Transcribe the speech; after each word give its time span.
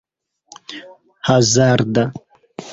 hazarda 1.27 2.03